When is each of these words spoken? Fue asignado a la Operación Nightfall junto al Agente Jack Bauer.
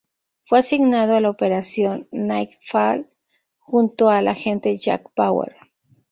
Fue 0.41 0.57
asignado 0.57 1.15
a 1.15 1.21
la 1.21 1.29
Operación 1.29 2.07
Nightfall 2.11 3.07
junto 3.59 4.09
al 4.09 4.29
Agente 4.29 4.75
Jack 4.79 5.07
Bauer. 5.15 5.55